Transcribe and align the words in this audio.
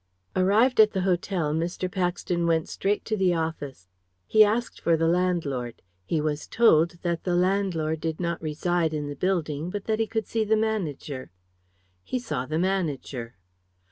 Arrived 0.35 0.79
at 0.79 0.93
the 0.93 1.01
hotel, 1.01 1.53
Mr. 1.53 1.87
Paxton 1.87 2.47
went 2.47 2.67
straight 2.67 3.05
to 3.05 3.15
the 3.15 3.35
office. 3.35 3.87
He 4.25 4.43
asked 4.43 4.81
for 4.81 4.97
the 4.97 5.07
landlord. 5.07 5.83
He 6.07 6.19
was 6.19 6.47
told 6.47 6.97
that 7.03 7.23
the 7.23 7.35
landlord 7.35 8.01
did 8.01 8.19
not 8.19 8.41
reside 8.41 8.95
in 8.95 9.09
the 9.09 9.15
building, 9.15 9.69
but 9.69 9.85
that 9.85 9.99
he 9.99 10.07
could 10.07 10.25
see 10.25 10.43
the 10.43 10.57
manager. 10.57 11.29
He 12.03 12.17
saw 12.17 12.47
the 12.47 12.57
manager. 12.57 13.35